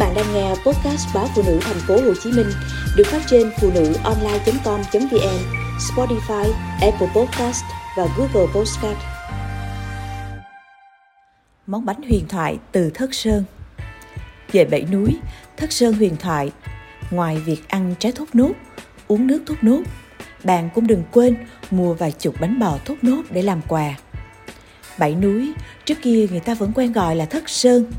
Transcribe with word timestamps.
bạn 0.00 0.14
đang 0.14 0.34
nghe 0.34 0.48
podcast 0.48 1.14
báo 1.14 1.28
phụ 1.34 1.42
nữ 1.46 1.58
thành 1.62 1.78
phố 1.88 1.94
Hồ 1.94 2.14
Chí 2.22 2.32
Minh 2.32 2.46
được 2.96 3.06
phát 3.06 3.22
trên 3.26 3.50
phụ 3.60 3.70
nữ 3.74 3.94
online.com.vn, 4.04 5.38
Spotify, 5.78 6.52
Apple 6.80 7.08
Podcast 7.14 7.64
và 7.96 8.06
Google 8.16 8.52
Podcast. 8.54 8.98
Món 11.66 11.84
bánh 11.84 12.02
huyền 12.02 12.28
thoại 12.28 12.58
từ 12.72 12.90
Thất 12.90 13.14
Sơn 13.14 13.44
Về 14.52 14.64
bảy 14.64 14.84
núi, 14.92 15.16
Thất 15.56 15.72
Sơn 15.72 15.92
huyền 15.92 16.16
thoại 16.16 16.52
Ngoài 17.10 17.36
việc 17.36 17.68
ăn 17.68 17.94
trái 17.98 18.12
thốt 18.12 18.26
nốt, 18.32 18.52
uống 19.08 19.26
nước 19.26 19.42
thốt 19.46 19.56
nốt, 19.62 19.80
bạn 20.44 20.68
cũng 20.74 20.86
đừng 20.86 21.02
quên 21.12 21.36
mua 21.70 21.94
vài 21.94 22.12
chục 22.12 22.34
bánh 22.40 22.58
bò 22.58 22.78
thốt 22.84 22.96
nốt 23.02 23.22
để 23.30 23.42
làm 23.42 23.60
quà. 23.68 23.94
Bảy 24.98 25.14
núi, 25.14 25.52
trước 25.84 25.98
kia 26.02 26.26
người 26.30 26.40
ta 26.40 26.54
vẫn 26.54 26.72
quen 26.74 26.92
gọi 26.92 27.16
là 27.16 27.24
Thất 27.24 27.48
Sơn, 27.48 27.92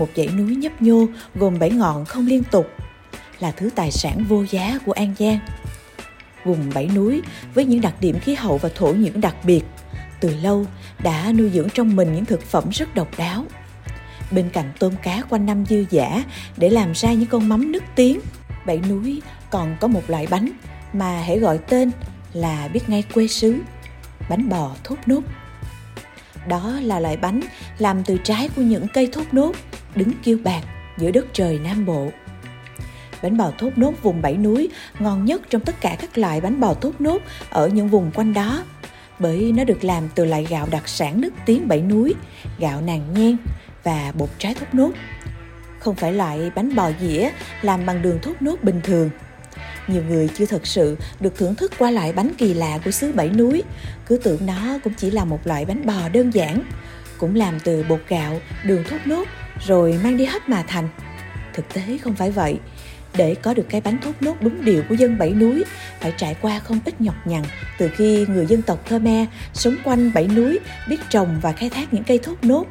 một 0.00 0.08
dãy 0.16 0.26
núi 0.26 0.56
nhấp 0.56 0.82
nhô 0.82 1.06
gồm 1.34 1.58
bảy 1.58 1.70
ngọn 1.70 2.04
không 2.04 2.26
liên 2.26 2.42
tục, 2.50 2.66
là 3.40 3.50
thứ 3.50 3.70
tài 3.74 3.90
sản 3.90 4.24
vô 4.28 4.44
giá 4.50 4.78
của 4.86 4.92
An 4.92 5.14
Giang. 5.18 5.38
Vùng 6.44 6.70
bảy 6.74 6.86
núi 6.86 7.22
với 7.54 7.64
những 7.64 7.80
đặc 7.80 7.94
điểm 8.00 8.18
khí 8.18 8.34
hậu 8.34 8.58
và 8.58 8.68
thổ 8.74 8.92
nhưỡng 8.92 9.20
đặc 9.20 9.36
biệt, 9.44 9.62
từ 10.20 10.34
lâu 10.42 10.66
đã 11.02 11.32
nuôi 11.32 11.50
dưỡng 11.54 11.68
trong 11.74 11.96
mình 11.96 12.14
những 12.14 12.24
thực 12.24 12.42
phẩm 12.42 12.64
rất 12.72 12.94
độc 12.94 13.08
đáo. 13.18 13.44
Bên 14.30 14.50
cạnh 14.52 14.72
tôm 14.78 14.94
cá 15.02 15.22
quanh 15.28 15.46
năm 15.46 15.66
dư 15.66 15.84
dả 15.90 16.24
để 16.56 16.70
làm 16.70 16.92
ra 16.92 17.12
những 17.12 17.28
con 17.28 17.48
mắm 17.48 17.72
nức 17.72 17.82
tiếng, 17.94 18.20
bảy 18.66 18.80
núi 18.88 19.22
còn 19.50 19.76
có 19.80 19.88
một 19.88 20.02
loại 20.08 20.26
bánh 20.30 20.50
mà 20.92 21.22
hãy 21.26 21.38
gọi 21.38 21.58
tên 21.58 21.90
là 22.32 22.68
biết 22.68 22.88
ngay 22.88 23.04
quê 23.14 23.26
xứ, 23.26 23.58
bánh 24.28 24.48
bò 24.48 24.74
thốt 24.84 24.96
nốt. 25.06 25.20
Đó 26.48 26.78
là 26.82 27.00
loại 27.00 27.16
bánh 27.16 27.40
làm 27.78 28.04
từ 28.04 28.18
trái 28.24 28.48
của 28.56 28.62
những 28.62 28.86
cây 28.94 29.08
thốt 29.12 29.24
nốt 29.32 29.52
đứng 29.94 30.12
kiêu 30.22 30.38
bạc 30.44 30.62
giữa 30.98 31.10
đất 31.10 31.26
trời 31.32 31.58
Nam 31.58 31.86
Bộ. 31.86 32.10
Bánh 33.22 33.36
bò 33.36 33.52
thốt 33.58 33.70
nốt 33.76 33.92
vùng 34.02 34.22
bảy 34.22 34.36
núi 34.36 34.68
ngon 34.98 35.24
nhất 35.24 35.42
trong 35.50 35.62
tất 35.62 35.80
cả 35.80 35.96
các 36.00 36.18
loại 36.18 36.40
bánh 36.40 36.60
bò 36.60 36.74
thốt 36.74 36.92
nốt 36.98 37.18
ở 37.50 37.68
những 37.68 37.88
vùng 37.88 38.10
quanh 38.14 38.32
đó 38.32 38.64
bởi 39.18 39.52
nó 39.56 39.64
được 39.64 39.84
làm 39.84 40.08
từ 40.14 40.24
loại 40.24 40.46
gạo 40.50 40.68
đặc 40.70 40.88
sản 40.88 41.20
nước 41.20 41.32
tiếng 41.46 41.68
bảy 41.68 41.80
núi, 41.80 42.14
gạo 42.58 42.80
nàng 42.80 43.14
nhen 43.14 43.36
và 43.84 44.12
bột 44.18 44.28
trái 44.38 44.54
thốt 44.54 44.66
nốt. 44.72 44.90
Không 45.78 45.94
phải 45.94 46.12
loại 46.12 46.50
bánh 46.54 46.74
bò 46.74 46.90
dĩa 47.00 47.30
làm 47.62 47.86
bằng 47.86 48.02
đường 48.02 48.18
thốt 48.22 48.32
nốt 48.40 48.62
bình 48.62 48.80
thường. 48.84 49.10
Nhiều 49.86 50.02
người 50.08 50.28
chưa 50.28 50.46
thật 50.46 50.66
sự 50.66 50.96
được 51.20 51.36
thưởng 51.36 51.54
thức 51.54 51.72
qua 51.78 51.90
loại 51.90 52.12
bánh 52.12 52.30
kỳ 52.38 52.54
lạ 52.54 52.78
của 52.84 52.90
xứ 52.90 53.12
Bảy 53.12 53.28
Núi, 53.28 53.62
cứ 54.06 54.16
tưởng 54.16 54.46
nó 54.46 54.78
cũng 54.84 54.94
chỉ 54.94 55.10
là 55.10 55.24
một 55.24 55.46
loại 55.46 55.64
bánh 55.64 55.86
bò 55.86 56.08
đơn 56.12 56.34
giản, 56.34 56.62
cũng 57.18 57.34
làm 57.34 57.60
từ 57.60 57.84
bột 57.88 58.00
gạo, 58.08 58.40
đường 58.64 58.84
thốt 58.90 58.98
nốt 59.04 59.24
rồi 59.66 60.00
mang 60.04 60.16
đi 60.16 60.24
hết 60.24 60.48
mà 60.48 60.62
thành. 60.62 60.88
Thực 61.54 61.74
tế 61.74 61.98
không 62.02 62.14
phải 62.14 62.30
vậy. 62.30 62.58
Để 63.16 63.34
có 63.34 63.54
được 63.54 63.66
cái 63.68 63.80
bánh 63.80 63.98
thốt 63.98 64.12
nốt 64.20 64.34
đúng 64.40 64.64
điều 64.64 64.82
của 64.88 64.94
dân 64.94 65.18
Bảy 65.18 65.30
Núi, 65.30 65.64
phải 66.00 66.12
trải 66.16 66.36
qua 66.40 66.58
không 66.58 66.80
ít 66.84 67.00
nhọc 67.00 67.26
nhằn 67.26 67.42
từ 67.78 67.88
khi 67.88 68.26
người 68.28 68.46
dân 68.46 68.62
tộc 68.62 68.88
Khmer 68.88 69.28
sống 69.52 69.76
quanh 69.84 70.12
Bảy 70.14 70.28
Núi 70.28 70.58
biết 70.88 71.00
trồng 71.08 71.40
và 71.42 71.52
khai 71.52 71.70
thác 71.70 71.94
những 71.94 72.04
cây 72.04 72.18
thốt 72.22 72.34
nốt. 72.42 72.66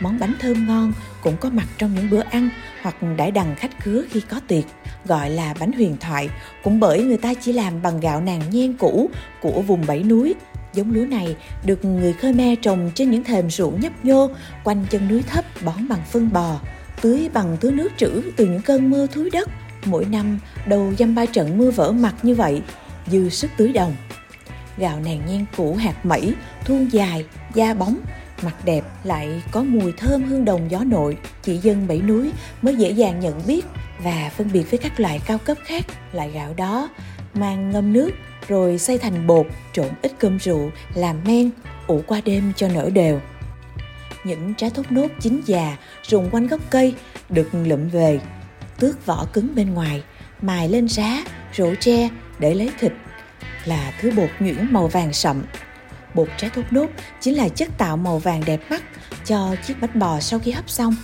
Món 0.00 0.18
bánh 0.18 0.34
thơm 0.40 0.66
ngon 0.66 0.92
cũng 1.22 1.36
có 1.36 1.50
mặt 1.50 1.66
trong 1.78 1.94
những 1.94 2.10
bữa 2.10 2.22
ăn 2.30 2.48
hoặc 2.82 2.96
đãi 3.16 3.30
đằng 3.30 3.54
khách 3.56 3.80
khứa 3.80 4.04
khi 4.10 4.20
có 4.20 4.40
tiệc, 4.48 4.64
gọi 5.04 5.30
là 5.30 5.54
bánh 5.60 5.72
huyền 5.72 5.96
thoại, 6.00 6.30
cũng 6.62 6.80
bởi 6.80 7.04
người 7.04 7.16
ta 7.16 7.34
chỉ 7.34 7.52
làm 7.52 7.82
bằng 7.82 8.00
gạo 8.00 8.20
nàng 8.20 8.42
nhen 8.50 8.76
cũ 8.76 9.10
của 9.40 9.62
vùng 9.62 9.86
Bảy 9.86 10.02
Núi. 10.02 10.34
Giống 10.74 10.94
lúa 10.94 11.06
này 11.06 11.36
được 11.64 11.84
người 11.84 12.12
Khmer 12.12 12.58
trồng 12.62 12.90
trên 12.94 13.10
những 13.10 13.24
thềm 13.24 13.50
ruộng 13.50 13.80
nhấp 13.80 14.04
nhô 14.04 14.30
quanh 14.64 14.86
chân 14.90 15.08
núi 15.08 15.22
thấp 15.22 15.44
bón 15.64 15.88
bằng 15.88 16.02
phân 16.10 16.32
bò, 16.32 16.60
tưới 17.02 17.28
bằng 17.32 17.56
thứ 17.60 17.70
nước 17.70 17.88
trữ 17.96 18.22
từ 18.36 18.46
những 18.46 18.62
cơn 18.62 18.90
mưa 18.90 19.06
thúi 19.06 19.30
đất. 19.30 19.48
Mỗi 19.84 20.04
năm 20.04 20.38
đầu 20.66 20.92
dăm 20.98 21.14
ba 21.14 21.26
trận 21.26 21.58
mưa 21.58 21.70
vỡ 21.70 21.92
mặt 21.92 22.14
như 22.22 22.34
vậy, 22.34 22.62
dư 23.06 23.28
sức 23.28 23.50
tưới 23.56 23.72
đồng. 23.72 23.96
Gạo 24.76 25.00
nàng 25.00 25.22
nhen 25.26 25.44
củ 25.56 25.74
hạt 25.74 26.06
mẩy, 26.06 26.34
thuôn 26.64 26.88
dài, 26.92 27.24
da 27.54 27.74
bóng, 27.74 27.96
mặt 28.42 28.64
đẹp 28.64 28.84
lại 29.04 29.42
có 29.50 29.62
mùi 29.62 29.92
thơm 29.92 30.22
hương 30.22 30.44
đồng 30.44 30.70
gió 30.70 30.78
nội 30.78 31.16
chỉ 31.42 31.56
dân 31.56 31.86
bảy 31.86 32.00
núi 32.00 32.32
mới 32.62 32.76
dễ 32.76 32.90
dàng 32.90 33.20
nhận 33.20 33.42
biết 33.46 33.66
và 34.02 34.30
phân 34.36 34.52
biệt 34.52 34.70
với 34.70 34.78
các 34.78 35.00
loại 35.00 35.20
cao 35.26 35.38
cấp 35.38 35.58
khác 35.64 35.84
loại 36.12 36.30
gạo 36.30 36.54
đó 36.56 36.88
mang 37.34 37.70
ngâm 37.70 37.92
nước, 37.92 38.10
rồi 38.48 38.78
xay 38.78 38.98
thành 38.98 39.26
bột, 39.26 39.46
trộn 39.72 39.88
ít 40.02 40.12
cơm 40.18 40.38
rượu, 40.38 40.70
làm 40.94 41.16
men, 41.24 41.50
ủ 41.86 42.02
qua 42.06 42.20
đêm 42.24 42.52
cho 42.56 42.68
nở 42.68 42.90
đều 42.92 43.20
những 44.24 44.54
trái 44.54 44.70
thốt 44.70 44.82
nốt 44.90 45.08
chín 45.20 45.40
già, 45.46 45.76
rụng 46.02 46.28
quanh 46.30 46.46
gốc 46.46 46.60
cây, 46.70 46.94
được 47.28 47.48
lụm 47.52 47.88
về 47.88 48.20
tước 48.78 49.06
vỏ 49.06 49.26
cứng 49.32 49.54
bên 49.54 49.74
ngoài, 49.74 50.02
mài 50.42 50.68
lên 50.68 50.88
giá 50.88 51.24
rổ 51.56 51.74
tre 51.74 52.08
để 52.38 52.54
lấy 52.54 52.70
thịt 52.80 52.92
là 53.64 53.92
thứ 54.00 54.10
bột 54.16 54.30
nhuyễn 54.40 54.72
màu 54.72 54.88
vàng 54.88 55.12
sậm 55.12 55.42
bột 56.14 56.28
trái 56.36 56.50
thốt 56.54 56.62
nốt 56.70 56.86
chính 57.20 57.36
là 57.36 57.48
chất 57.48 57.68
tạo 57.78 57.96
màu 57.96 58.18
vàng 58.18 58.42
đẹp 58.46 58.60
mắt 58.70 58.82
cho 59.24 59.56
chiếc 59.66 59.80
bánh 59.80 59.98
bò 59.98 60.20
sau 60.20 60.38
khi 60.38 60.50
hấp 60.50 60.70
xong. 60.70 60.96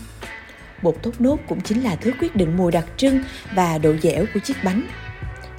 Bột 0.83 0.97
thốt 1.03 1.13
nốt 1.19 1.37
cũng 1.49 1.61
chính 1.61 1.85
là 1.85 1.97
thứ 1.97 2.13
quyết 2.21 2.37
định 2.37 2.57
mùi 2.57 2.73
đặc 2.73 2.85
trưng 2.97 3.21
và 3.55 3.79
độ 3.79 3.95
dẻo 4.03 4.25
của 4.35 4.41
chiếc 4.41 4.65
bánh. 4.65 4.83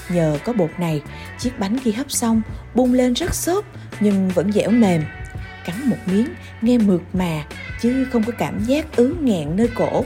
Nhờ 0.09 0.37
có 0.43 0.53
bột 0.53 0.69
này, 0.77 1.01
chiếc 1.39 1.59
bánh 1.59 1.77
khi 1.83 1.91
hấp 1.91 2.11
xong 2.11 2.41
bung 2.75 2.93
lên 2.93 3.13
rất 3.13 3.35
xốp 3.35 3.65
nhưng 3.99 4.29
vẫn 4.29 4.51
dẻo 4.51 4.69
mềm. 4.69 5.03
Cắn 5.65 5.89
một 5.89 5.97
miếng 6.05 6.27
nghe 6.61 6.77
mượt 6.77 7.01
mà 7.13 7.43
chứ 7.81 8.07
không 8.11 8.23
có 8.23 8.33
cảm 8.37 8.63
giác 8.63 8.95
ứ 8.95 9.15
nghẹn 9.21 9.55
nơi 9.55 9.69
cổ. 9.75 10.03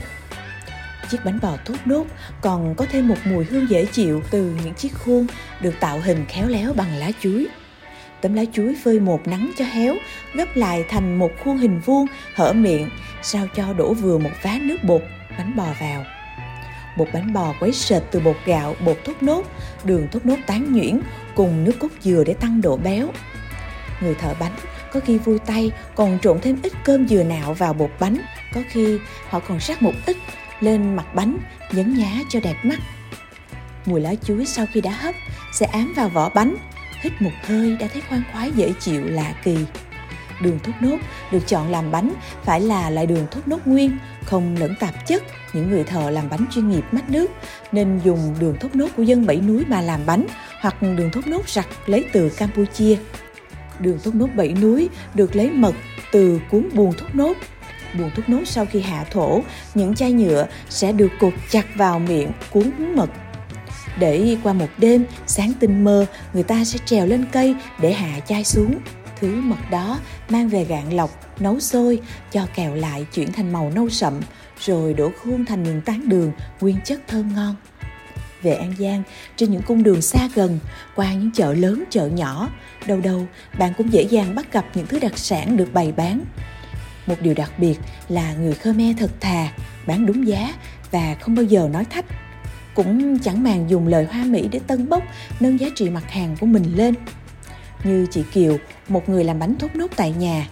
Chiếc 1.10 1.24
bánh 1.24 1.38
bò 1.42 1.56
thốt 1.64 1.74
nốt 1.84 2.04
còn 2.40 2.74
có 2.74 2.86
thêm 2.90 3.08
một 3.08 3.18
mùi 3.24 3.44
hương 3.44 3.70
dễ 3.70 3.84
chịu 3.84 4.22
từ 4.30 4.56
những 4.64 4.74
chiếc 4.74 4.94
khuôn 4.94 5.26
được 5.60 5.74
tạo 5.80 6.00
hình 6.00 6.24
khéo 6.28 6.48
léo 6.48 6.72
bằng 6.72 6.96
lá 6.96 7.10
chuối. 7.20 7.46
Tấm 8.20 8.34
lá 8.34 8.42
chuối 8.52 8.76
phơi 8.84 9.00
một 9.00 9.28
nắng 9.28 9.52
cho 9.58 9.64
héo, 9.64 9.96
gấp 10.34 10.56
lại 10.56 10.84
thành 10.88 11.18
một 11.18 11.30
khuôn 11.44 11.58
hình 11.58 11.80
vuông, 11.80 12.06
hở 12.34 12.52
miệng, 12.52 12.90
sao 13.22 13.46
cho 13.54 13.72
đổ 13.72 13.94
vừa 13.94 14.18
một 14.18 14.30
vá 14.42 14.58
nước 14.62 14.84
bột, 14.84 15.02
bánh 15.38 15.56
bò 15.56 15.66
vào. 15.80 16.04
Bột 16.96 17.08
bánh 17.12 17.32
bò 17.32 17.54
quấy 17.60 17.72
sệt 17.72 18.02
từ 18.10 18.20
bột 18.20 18.36
gạo, 18.44 18.76
bột 18.84 18.98
thốt 19.04 19.12
nốt, 19.20 19.42
đường 19.84 20.08
thốt 20.12 20.26
nốt 20.26 20.36
tán 20.46 20.72
nhuyễn 20.72 21.00
cùng 21.34 21.64
nước 21.64 21.72
cốt 21.78 21.88
dừa 22.00 22.24
để 22.26 22.34
tăng 22.34 22.60
độ 22.60 22.76
béo. 22.76 23.08
Người 24.00 24.14
thợ 24.14 24.34
bánh 24.40 24.56
có 24.92 25.00
khi 25.00 25.18
vui 25.18 25.38
tay 25.38 25.70
còn 25.94 26.18
trộn 26.22 26.40
thêm 26.40 26.58
ít 26.62 26.72
cơm 26.84 27.08
dừa 27.08 27.22
nạo 27.22 27.54
vào 27.54 27.72
bột 27.72 27.90
bánh, 28.00 28.16
có 28.54 28.60
khi 28.70 28.98
họ 29.28 29.40
còn 29.40 29.58
rắc 29.60 29.82
một 29.82 29.92
ít 30.06 30.16
lên 30.60 30.96
mặt 30.96 31.14
bánh 31.14 31.38
nhấn 31.72 31.94
nhá 31.94 32.12
cho 32.28 32.40
đẹp 32.40 32.56
mắt. 32.62 32.78
Mùi 33.86 34.00
lá 34.00 34.14
chuối 34.24 34.46
sau 34.46 34.66
khi 34.72 34.80
đã 34.80 34.90
hấp 34.90 35.14
sẽ 35.52 35.66
ám 35.66 35.92
vào 35.96 36.08
vỏ 36.08 36.28
bánh 36.28 36.56
hít 37.02 37.22
một 37.22 37.30
hơi 37.44 37.76
đã 37.80 37.88
thấy 37.92 38.02
khoan 38.08 38.22
khoái 38.32 38.50
dễ 38.50 38.72
chịu 38.80 39.04
lạ 39.04 39.34
kỳ. 39.44 39.56
Đường 40.40 40.58
thốt 40.62 40.72
nốt 40.80 40.96
được 41.32 41.46
chọn 41.46 41.70
làm 41.70 41.90
bánh 41.90 42.12
phải 42.44 42.60
là 42.60 42.90
loại 42.90 43.06
đường 43.06 43.26
thốt 43.30 43.40
nốt 43.46 43.58
nguyên, 43.64 43.98
không 44.24 44.56
lẫn 44.56 44.74
tạp 44.80 45.06
chất. 45.06 45.22
Những 45.52 45.70
người 45.70 45.84
thợ 45.84 46.10
làm 46.10 46.28
bánh 46.28 46.46
chuyên 46.54 46.68
nghiệp 46.68 46.84
mách 46.92 47.10
nước 47.10 47.30
nên 47.72 48.00
dùng 48.04 48.34
đường 48.38 48.56
thốt 48.60 48.68
nốt 48.74 48.88
của 48.96 49.02
dân 49.02 49.26
bảy 49.26 49.40
núi 49.40 49.64
mà 49.68 49.80
làm 49.80 50.00
bánh 50.06 50.26
hoặc 50.60 50.82
đường 50.82 51.10
thốt 51.10 51.26
nốt 51.26 51.48
rặt 51.48 51.66
lấy 51.86 52.04
từ 52.12 52.28
Campuchia. 52.28 52.96
Đường 53.78 53.98
thốt 54.04 54.14
nốt 54.14 54.28
bảy 54.34 54.52
núi 54.52 54.88
được 55.14 55.36
lấy 55.36 55.50
mật 55.50 55.74
từ 56.12 56.40
cuốn 56.50 56.68
buồn 56.74 56.92
thốt 56.98 57.08
nốt. 57.12 57.36
Buồn 57.98 58.10
thốt 58.16 58.22
nốt 58.26 58.42
sau 58.44 58.66
khi 58.66 58.80
hạ 58.80 59.04
thổ, 59.10 59.42
những 59.74 59.94
chai 59.94 60.12
nhựa 60.12 60.46
sẽ 60.68 60.92
được 60.92 61.10
cột 61.20 61.32
chặt 61.50 61.66
vào 61.76 61.98
miệng 61.98 62.30
cuốn 62.50 62.94
mật 62.94 63.10
để 63.98 64.36
qua 64.42 64.52
một 64.52 64.68
đêm, 64.78 65.04
sáng 65.26 65.52
tinh 65.60 65.84
mơ, 65.84 66.06
người 66.32 66.42
ta 66.42 66.64
sẽ 66.64 66.78
trèo 66.84 67.06
lên 67.06 67.24
cây 67.32 67.54
để 67.80 67.92
hạ 67.92 68.20
chai 68.20 68.44
xuống. 68.44 68.74
Thứ 69.22 69.40
mật 69.40 69.70
đó 69.70 69.98
mang 70.28 70.48
về 70.48 70.64
gạn 70.64 70.92
lọc, 70.92 71.40
nấu 71.40 71.60
sôi, 71.60 72.00
cho 72.32 72.46
kẹo 72.54 72.74
lại 72.74 73.06
chuyển 73.14 73.32
thành 73.32 73.52
màu 73.52 73.70
nâu 73.74 73.88
sậm, 73.88 74.20
rồi 74.60 74.94
đổ 74.94 75.10
khuôn 75.22 75.44
thành 75.44 75.62
những 75.62 75.80
tán 75.80 76.08
đường, 76.08 76.32
nguyên 76.60 76.76
chất 76.84 77.00
thơm 77.08 77.34
ngon. 77.34 77.56
Về 78.42 78.54
An 78.54 78.74
Giang, 78.78 79.02
trên 79.36 79.50
những 79.50 79.62
cung 79.62 79.82
đường 79.82 80.02
xa 80.02 80.28
gần, 80.34 80.58
qua 80.94 81.12
những 81.12 81.30
chợ 81.34 81.54
lớn, 81.54 81.84
chợ 81.90 82.06
nhỏ, 82.06 82.48
đâu 82.86 83.00
đâu 83.00 83.26
bạn 83.58 83.72
cũng 83.78 83.92
dễ 83.92 84.02
dàng 84.02 84.34
bắt 84.34 84.52
gặp 84.52 84.64
những 84.74 84.86
thứ 84.86 84.98
đặc 84.98 85.18
sản 85.18 85.56
được 85.56 85.72
bày 85.72 85.92
bán. 85.92 86.20
Một 87.06 87.16
điều 87.20 87.34
đặc 87.34 87.52
biệt 87.58 87.78
là 88.08 88.34
người 88.34 88.54
Khmer 88.54 88.96
thật 88.98 89.10
thà, 89.20 89.52
bán 89.86 90.06
đúng 90.06 90.26
giá 90.26 90.54
và 90.90 91.16
không 91.20 91.34
bao 91.34 91.44
giờ 91.44 91.68
nói 91.72 91.84
thách 91.84 92.04
cũng 92.74 93.18
chẳng 93.18 93.42
màng 93.42 93.70
dùng 93.70 93.86
lời 93.86 94.04
hoa 94.04 94.24
mỹ 94.24 94.48
để 94.50 94.60
tân 94.66 94.88
bốc 94.88 95.02
nâng 95.40 95.60
giá 95.60 95.66
trị 95.74 95.90
mặt 95.90 96.10
hàng 96.10 96.36
của 96.40 96.46
mình 96.46 96.76
lên 96.76 96.94
như 97.84 98.06
chị 98.10 98.24
kiều, 98.32 98.58
một 98.88 99.08
người 99.08 99.24
làm 99.24 99.38
bánh 99.38 99.56
thốt 99.58 99.68
nốt 99.74 99.86
tại 99.96 100.12
nhà. 100.12 100.48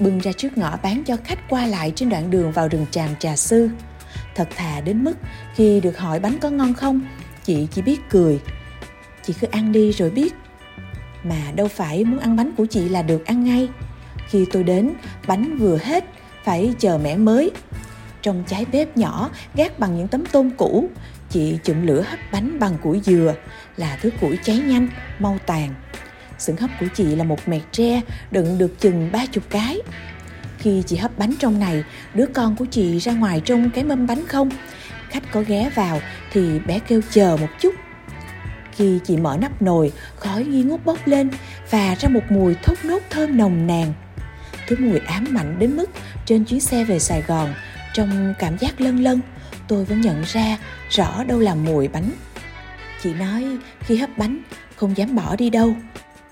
Bưng 0.00 0.18
ra 0.18 0.32
trước 0.32 0.58
ngõ 0.58 0.76
bán 0.82 1.04
cho 1.04 1.16
khách 1.24 1.48
qua 1.48 1.66
lại 1.66 1.92
trên 1.96 2.08
đoạn 2.08 2.30
đường 2.30 2.52
vào 2.52 2.68
rừng 2.68 2.86
tràm 2.90 3.16
trà 3.16 3.36
sư. 3.36 3.70
Thật 4.34 4.48
thà 4.56 4.80
đến 4.80 5.04
mức 5.04 5.14
khi 5.54 5.80
được 5.80 5.98
hỏi 5.98 6.20
bánh 6.20 6.38
có 6.38 6.50
ngon 6.50 6.74
không, 6.74 7.00
chị 7.44 7.68
chỉ 7.70 7.82
biết 7.82 8.00
cười. 8.10 8.40
Chị 9.22 9.34
cứ 9.40 9.46
ăn 9.50 9.72
đi 9.72 9.92
rồi 9.92 10.10
biết. 10.10 10.34
Mà 11.24 11.52
đâu 11.54 11.68
phải 11.68 12.04
muốn 12.04 12.18
ăn 12.18 12.36
bánh 12.36 12.52
của 12.56 12.66
chị 12.66 12.88
là 12.88 13.02
được 13.02 13.26
ăn 13.26 13.44
ngay. 13.44 13.68
Khi 14.28 14.46
tôi 14.52 14.64
đến, 14.64 14.92
bánh 15.26 15.58
vừa 15.58 15.78
hết, 15.82 16.04
phải 16.44 16.74
chờ 16.78 16.98
mẻ 16.98 17.16
mới. 17.16 17.50
Trong 18.22 18.44
trái 18.46 18.66
bếp 18.72 18.96
nhỏ, 18.96 19.30
gác 19.54 19.78
bằng 19.78 19.98
những 19.98 20.08
tấm 20.08 20.26
tôn 20.26 20.50
cũ, 20.56 20.88
chị 21.30 21.58
chụm 21.64 21.86
lửa 21.86 22.00
hấp 22.00 22.18
bánh 22.32 22.58
bằng 22.58 22.78
củi 22.82 23.00
dừa, 23.04 23.34
là 23.76 23.98
thứ 24.02 24.10
củi 24.20 24.38
cháy 24.44 24.56
nhanh, 24.56 24.88
mau 25.18 25.38
tàn 25.46 25.74
xưởng 26.38 26.56
hấp 26.56 26.70
của 26.80 26.86
chị 26.94 27.04
là 27.04 27.24
một 27.24 27.48
mẹt 27.48 27.62
tre, 27.72 28.00
đựng 28.30 28.58
được 28.58 28.80
chừng 28.80 29.12
ba 29.12 29.26
chục 29.26 29.44
cái. 29.50 29.78
Khi 30.58 30.82
chị 30.86 30.96
hấp 30.96 31.18
bánh 31.18 31.34
trong 31.38 31.60
này 31.60 31.84
đứa 32.14 32.26
con 32.26 32.56
của 32.56 32.64
chị 32.64 32.98
ra 32.98 33.12
ngoài 33.12 33.42
trong 33.44 33.70
cái 33.70 33.84
mâm 33.84 34.06
bánh 34.06 34.26
không? 34.26 34.50
Khách 35.08 35.32
có 35.32 35.42
ghé 35.46 35.70
vào 35.74 36.00
thì 36.32 36.58
bé 36.58 36.78
kêu 36.78 37.00
chờ 37.10 37.36
một 37.40 37.48
chút. 37.60 37.74
Khi 38.72 38.98
chị 39.04 39.16
mở 39.16 39.36
nắp 39.40 39.62
nồi, 39.62 39.92
khói 40.16 40.44
nghi 40.44 40.62
ngút 40.62 40.84
bốc 40.84 41.06
lên 41.06 41.30
và 41.70 41.94
ra 41.94 42.08
một 42.08 42.22
mùi 42.30 42.54
thốt 42.54 42.74
nốt 42.84 43.02
thơm 43.10 43.36
nồng 43.36 43.66
nàn. 43.66 43.92
Thứ 44.66 44.76
mùi 44.78 44.98
ám 44.98 45.26
mạnh 45.30 45.58
đến 45.58 45.76
mức 45.76 45.90
trên 46.26 46.44
chuyến 46.44 46.60
xe 46.60 46.84
về 46.84 46.98
sài 46.98 47.22
gòn, 47.22 47.54
trong 47.94 48.34
cảm 48.38 48.58
giác 48.58 48.80
lân 48.80 49.02
lân 49.02 49.20
tôi 49.68 49.84
vẫn 49.84 50.00
nhận 50.00 50.22
ra 50.26 50.58
rõ 50.90 51.24
đâu 51.24 51.38
là 51.38 51.54
mùi 51.54 51.88
bánh. 51.88 52.10
Chị 53.02 53.14
nói, 53.14 53.44
khi 53.80 53.96
hấp 53.96 54.18
bánh, 54.18 54.38
không 54.76 54.96
dám 54.96 55.14
bỏ 55.14 55.36
đi 55.36 55.50
đâu 55.50 55.76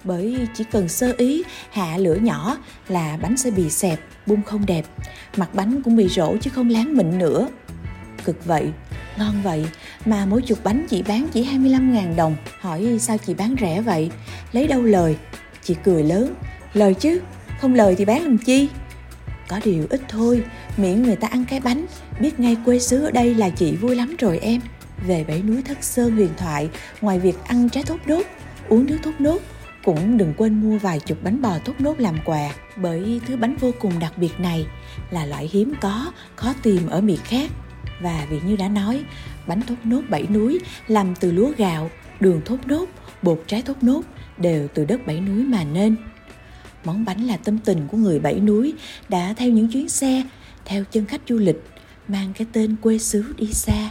bởi 0.07 0.49
chỉ 0.55 0.65
cần 0.65 0.89
sơ 0.89 1.15
ý, 1.19 1.43
hạ 1.71 1.97
lửa 1.97 2.15
nhỏ 2.15 2.59
là 2.89 3.19
bánh 3.23 3.37
sẽ 3.37 3.51
bị 3.51 3.71
xẹp, 3.71 4.01
bung 4.27 4.43
không 4.43 4.67
đẹp. 4.67 4.85
Mặt 5.37 5.55
bánh 5.55 5.83
cũng 5.83 5.97
bị 5.97 6.09
rỗ 6.09 6.37
chứ 6.41 6.51
không 6.55 6.71
láng 6.71 6.97
mịn 6.97 7.19
nữa. 7.19 7.49
Cực 8.25 8.45
vậy, 8.45 8.71
ngon 9.19 9.43
vậy, 9.43 9.67
mà 10.05 10.27
mỗi 10.27 10.43
chục 10.43 10.59
bánh 10.65 10.87
chị 10.91 11.03
bán 11.03 11.29
chỉ 11.33 11.45
25.000 11.45 12.17
đồng. 12.17 12.37
Hỏi 12.61 12.99
sao 13.01 13.19
chị 13.19 13.35
bán 13.35 13.55
rẻ 13.61 13.81
vậy? 13.81 14.11
Lấy 14.53 14.67
đâu 14.67 14.83
lời? 14.83 15.17
Chị 15.63 15.77
cười 15.85 16.03
lớn. 16.03 16.35
Lời 16.75 16.95
chứ, 16.95 17.21
không 17.61 17.75
lời 17.75 17.95
thì 17.99 18.05
bán 18.05 18.23
làm 18.23 18.39
chi? 18.39 18.69
Có 19.49 19.61
điều 19.65 19.87
ít 19.91 20.01
thôi, 20.09 20.43
miễn 20.77 21.03
người 21.03 21.17
ta 21.17 21.29
ăn 21.29 21.45
cái 21.45 21.61
bánh. 21.61 21.87
Biết 22.21 22.41
ngay 22.41 22.57
quê 22.65 22.79
xứ 22.79 23.05
ở 23.05 23.11
đây 23.11 23.35
là 23.35 23.51
chị 23.51 23.77
vui 23.77 23.97
lắm 23.97 24.17
rồi 24.19 24.39
em. 24.39 24.61
Về 25.07 25.25
bảy 25.29 25.43
núi 25.43 25.63
thất 25.63 25.85
sơn 25.85 26.17
huyền 26.17 26.31
thoại, 26.37 26.69
ngoài 27.01 27.19
việc 27.19 27.37
ăn 27.45 27.69
trái 27.69 27.85
thốt 27.85 27.99
nốt, 28.07 28.23
uống 28.69 28.87
nước 28.87 28.99
thốt 29.03 29.13
nốt 29.19 29.39
cũng 29.87 30.19
đừng 30.19 30.35
quên 30.37 30.61
mua 30.61 30.79
vài 30.79 31.01
chục 31.01 31.19
bánh 31.23 31.43
bò 31.43 31.59
thốt 31.65 31.73
nốt 31.79 32.01
làm 32.01 32.17
quà, 32.25 32.51
bởi 32.77 33.21
thứ 33.27 33.37
bánh 33.37 33.57
vô 33.57 33.71
cùng 33.79 33.99
đặc 33.99 34.19
biệt 34.19 34.41
này 34.41 34.67
là 35.11 35.27
loại 35.27 35.51
hiếm 35.53 35.75
có, 35.81 36.13
khó 36.37 36.55
tìm 36.63 36.87
ở 36.87 37.01
miền 37.01 37.19
khác. 37.25 37.51
Và 38.01 38.27
vì 38.31 38.41
như 38.47 38.57
đã 38.57 38.69
nói, 38.69 39.05
bánh 39.47 39.61
thốt 39.63 39.75
nốt 39.85 40.03
bảy 40.09 40.27
núi 40.27 40.61
làm 40.89 41.15
từ 41.15 41.33
lúa 41.33 41.53
gạo, 41.57 41.91
đường 42.21 42.41
thốt 42.45 42.57
nốt, 42.67 42.87
bột 43.23 43.45
trái 43.47 43.63
thốt 43.63 43.83
nốt 43.83 44.03
đều 44.39 44.69
từ 44.75 44.85
đất 44.85 45.07
bảy 45.07 45.21
núi 45.21 45.45
mà 45.45 45.65
nên. 45.65 45.97
Món 46.85 47.05
bánh 47.05 47.21
là 47.27 47.37
tâm 47.37 47.59
tình 47.59 47.87
của 47.89 47.97
người 47.97 48.19
bảy 48.19 48.41
núi 48.41 48.75
đã 49.09 49.35
theo 49.37 49.51
những 49.51 49.69
chuyến 49.69 49.89
xe, 49.89 50.23
theo 50.65 50.85
chân 50.85 51.07
khách 51.07 51.21
du 51.29 51.39
lịch, 51.39 51.63
mang 52.09 52.33
cái 52.39 52.47
tên 52.53 52.77
quê 52.83 52.99
xứ 52.99 53.35
đi 53.39 53.53
xa. 53.53 53.91